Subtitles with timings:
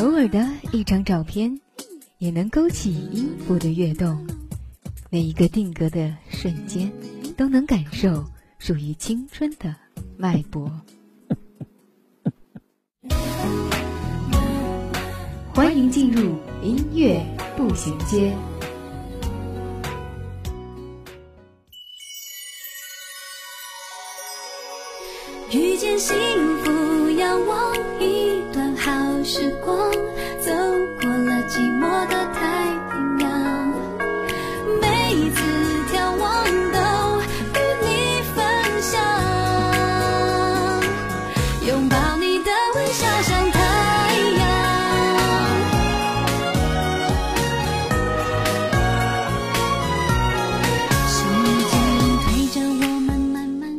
[0.00, 1.60] 偶尔的一张照片，
[2.18, 4.24] 也能勾起音符的跃动。
[5.10, 6.92] 每一个定格的瞬间，
[7.36, 8.24] 都能感受
[8.60, 9.74] 属于青春的
[10.16, 10.70] 脉搏。
[15.52, 17.20] 欢迎进入音乐
[17.56, 18.32] 步行街。
[25.50, 26.14] 遇见幸
[26.62, 29.77] 福，仰望一段好时光，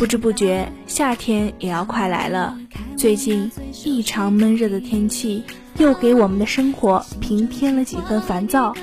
[0.00, 2.56] 不知不觉，夏天也要快来了。
[2.96, 3.52] 最近
[3.84, 5.44] 异常闷热的天气，
[5.76, 8.74] 又给我们的生活平添了几分烦躁。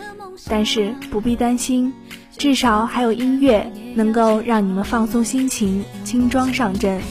[0.48, 1.92] 但是不必担心，
[2.38, 7.02] 至少还有音乐能够让你们放松心情，轻装上阵。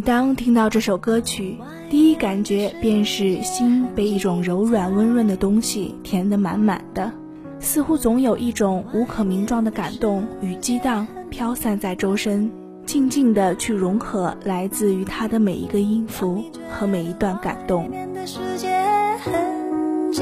[0.00, 1.56] 当听到这首歌曲，
[1.90, 7.12] 第一感觉便是心被一种柔软温润的东西填得满满的，
[7.58, 12.50] 似乎总有一种无可名状的感动与激荡飘散在周身，
[12.86, 17.90] 静静地去融合来自于它的每一个音符和每一段感动。
[18.24, 18.68] 世界
[19.22, 20.12] 很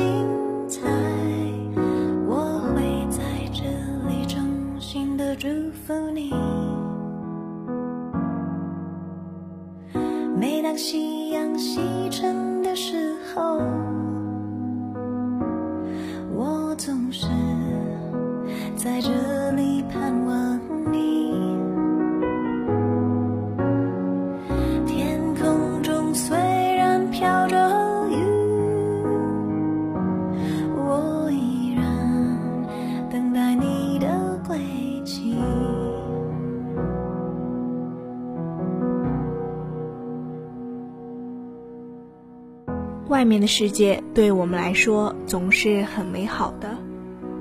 [43.18, 46.78] 外面的世界对我们来说总是很美好的，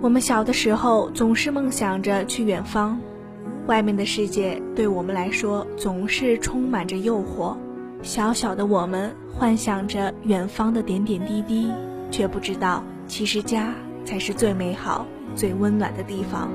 [0.01, 3.00] 我们小的时候总是梦想着去远方，
[3.68, 7.56] 外面的世界对我们来说总是充满着诱惑，
[8.01, 11.71] 小小的我们幻想着远方的点点滴滴，
[12.09, 13.71] 却不知道其实家
[14.03, 16.50] 才是最美好、最温暖的地方。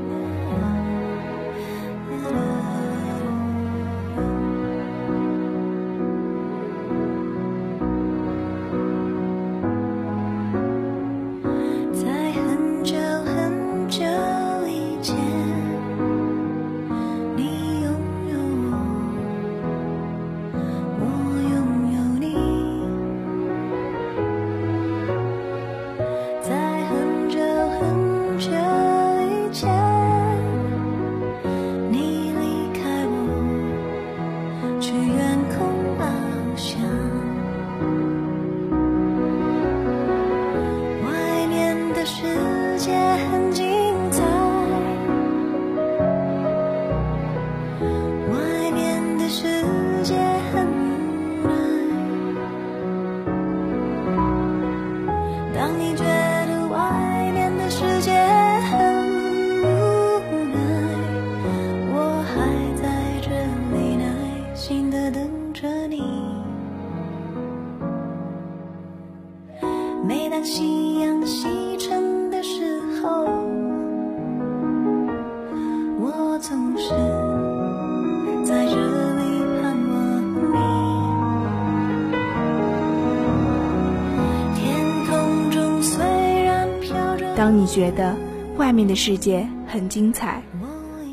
[87.73, 88.15] 觉得
[88.59, 90.43] 外面的世界很精彩，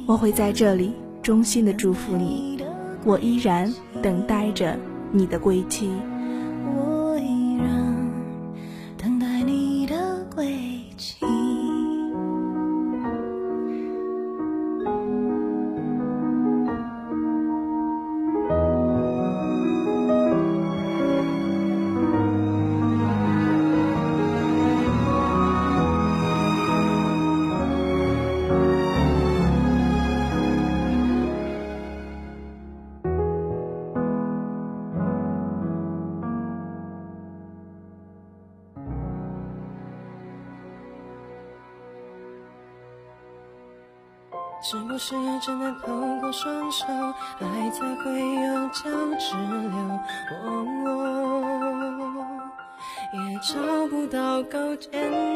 [0.05, 2.61] 我会在这里衷心的祝福你。
[3.05, 4.77] 我依然等待着
[5.09, 5.89] 你的归期。
[44.71, 45.87] 是不是只能透
[46.21, 46.85] 过双手，
[47.39, 48.83] 爱才会有交
[49.17, 49.99] 直流？
[50.45, 50.45] 哦，
[53.13, 53.57] 也找
[53.89, 54.91] 不到够坚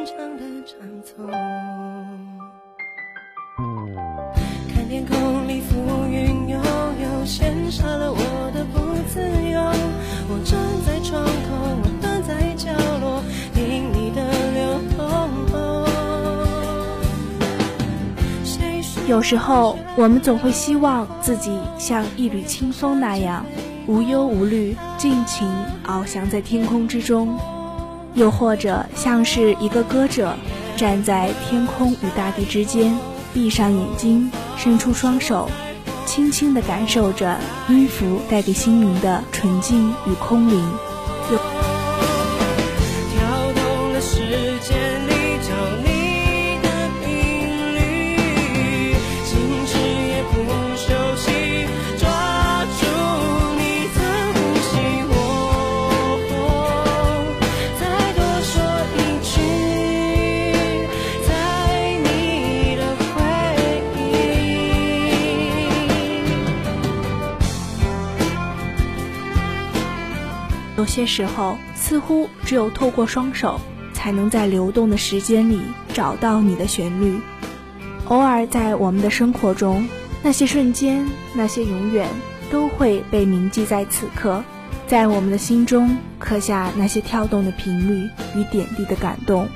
[0.05, 1.25] 强的长头。
[4.71, 5.79] 看天空里浮
[6.11, 8.77] 云悠悠，羡煞了我的不
[9.09, 9.19] 自
[9.49, 9.59] 由。
[10.29, 10.37] 我
[19.13, 23.45] 有时候，我们总会希望自己像一缕清风那样
[23.85, 25.47] 无忧无虑，尽情
[25.85, 27.27] 翱翔在天空之中；
[28.15, 30.33] 又或者像是一个歌者，
[30.75, 32.97] 站在天空与大地之间，
[33.35, 35.47] 闭上眼睛，伸出双手，
[36.07, 37.37] 轻轻地感受着
[37.69, 40.59] 音符带给心灵的纯净与空灵。
[41.29, 41.37] 跳
[43.53, 44.17] 动了时
[44.67, 44.82] 间
[70.93, 73.59] 些时候，似乎只有透过双手，
[73.93, 75.59] 才能在流动的时间里
[75.91, 77.19] 找到你的旋律。
[78.09, 79.87] 偶尔在我们的生活中，
[80.21, 82.07] 那些瞬间，那些永远，
[82.51, 84.43] 都会被铭记在此刻，
[84.85, 89.47] 在我们的心中刻下那些跳动的频率与点滴的感动。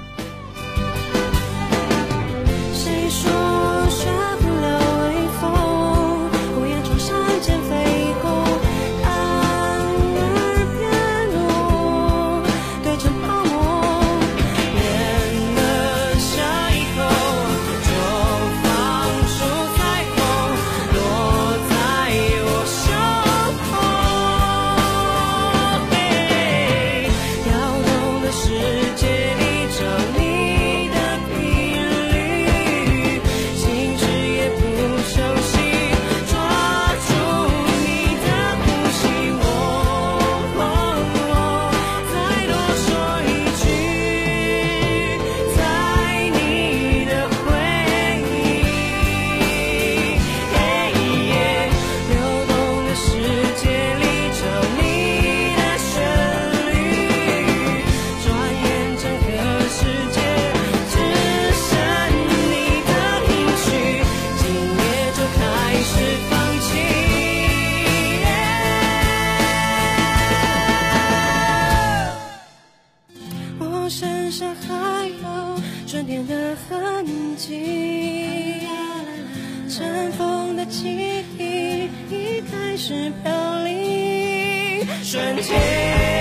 [82.78, 86.17] 是飘零，瞬间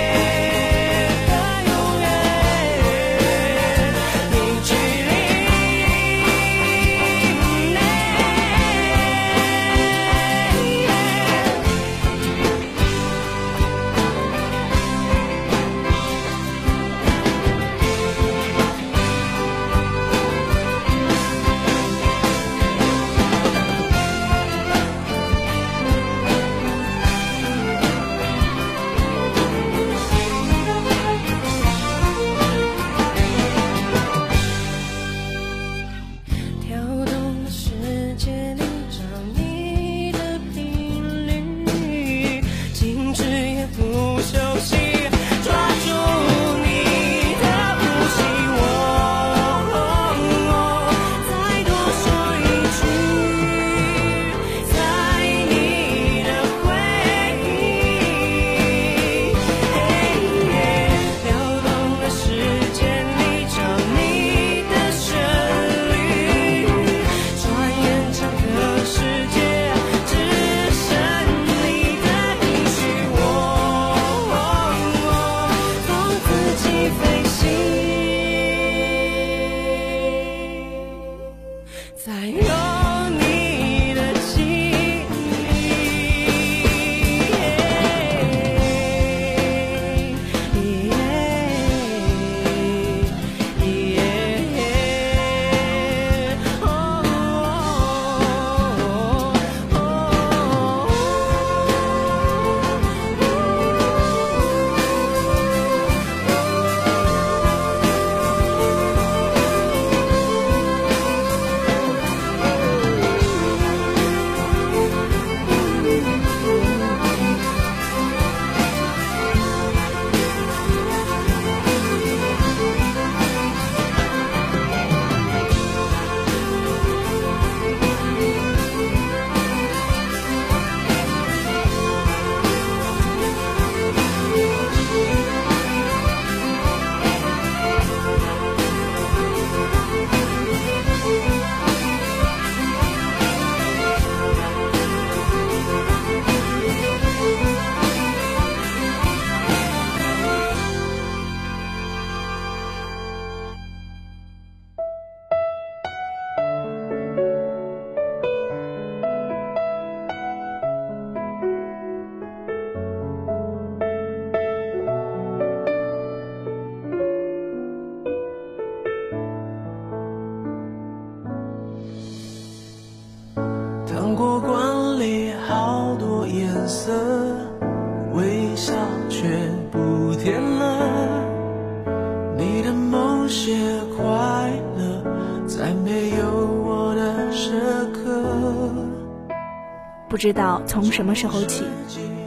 [190.09, 191.63] 不知道从什么时候起，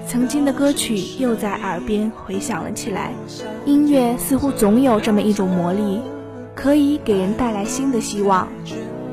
[0.06, 3.12] 曾经的歌曲又在耳边回响了起来。
[3.64, 6.00] 音乐似乎总有这么一种魔力，
[6.54, 8.48] 可以给人带来新的希望。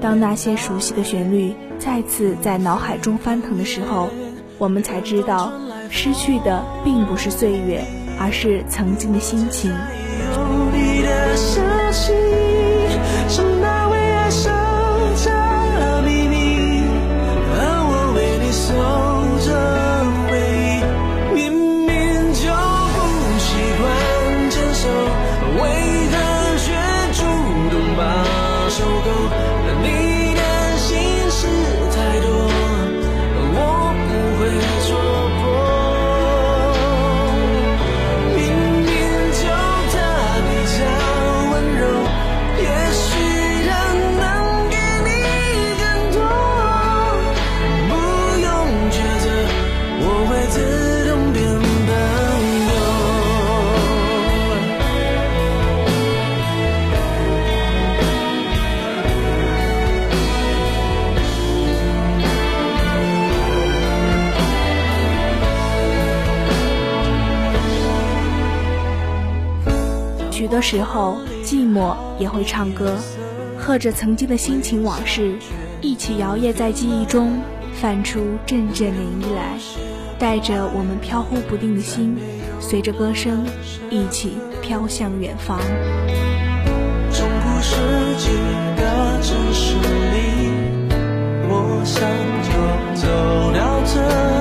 [0.02, 4.10] 当那些熟悉的旋律再次在脑海中翻腾的时候，
[4.58, 5.52] 我们才知道，
[5.90, 7.84] 失去的并不是岁月，
[8.20, 9.72] 而是曾经的心情。
[9.72, 9.78] 有
[10.74, 12.12] 你的消息，
[70.70, 72.98] 时候，寂寞也会唱歌，
[73.58, 75.34] 和着曾经的心情往事，
[75.80, 77.40] 一起摇曳在记忆中，
[77.74, 78.92] 泛出阵阵涟
[79.24, 79.58] 漪来，
[80.20, 82.18] 带着我们飘忽不定的心，
[82.60, 83.46] 随着歌声
[83.90, 85.58] 一起飘向远方。
[87.12, 87.78] 从古世
[88.18, 88.28] 纪
[88.76, 90.20] 的城市里，
[91.48, 92.02] 我想
[92.44, 93.08] 就走
[93.58, 94.37] 到这。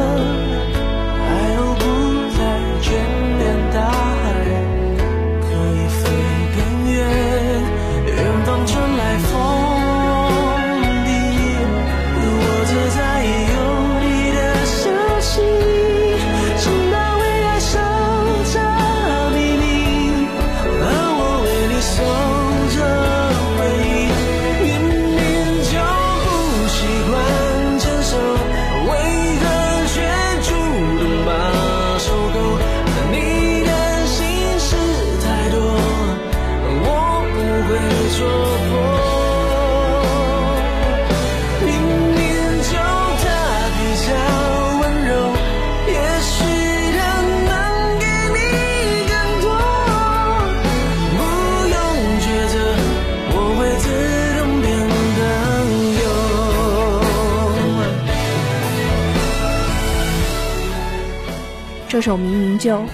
[61.97, 62.85] 这首明明就，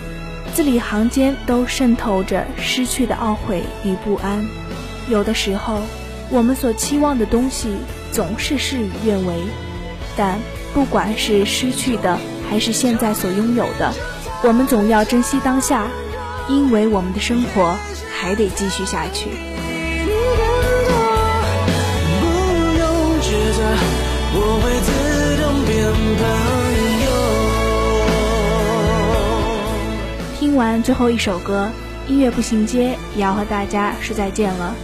[0.54, 4.46] 字里行间都渗透着失去的懊悔与不安。
[5.08, 5.80] 有的时候，
[6.30, 7.78] 我们所期望的东西
[8.12, 9.34] 总是事与愿违，
[10.16, 10.38] 但
[10.72, 12.16] 不管是失去的，
[12.48, 13.92] 还是现在所拥有的，
[14.44, 15.88] 我们总要珍惜当下，
[16.48, 17.76] 因为我们的生活
[18.16, 19.30] 还得继续下去。
[22.20, 22.26] 不
[22.78, 22.86] 用
[23.20, 23.64] 抉择，
[24.34, 26.51] 我会自动变朋
[30.52, 31.70] 听完最后一首歌，
[32.06, 34.74] 音乐步行街也要和大家说再见了。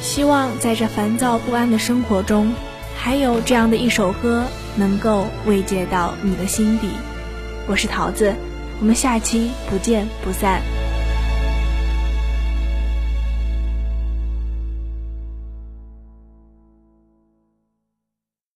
[0.00, 2.54] 希望在这烦躁不安的生活中，
[2.96, 4.44] 还有这样的一首歌
[4.76, 6.90] 能够慰藉到你的心底。
[7.66, 8.32] 我是桃子，
[8.78, 10.62] 我们下期不见不散。